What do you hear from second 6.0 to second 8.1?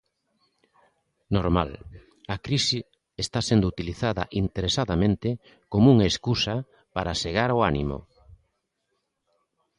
escusa para segar o ánimo.